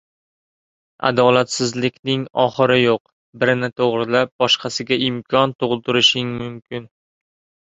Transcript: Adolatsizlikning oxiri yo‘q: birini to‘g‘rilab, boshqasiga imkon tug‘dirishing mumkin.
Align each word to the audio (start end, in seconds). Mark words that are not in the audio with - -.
Adolatsizlikning 1.09 2.23
oxiri 2.45 2.77
yo‘q: 2.79 3.01
birini 3.43 3.71
to‘g‘rilab, 3.83 4.33
boshqasiga 4.45 4.99
imkon 5.11 5.55
tug‘dirishing 5.61 6.33
mumkin. 6.43 6.91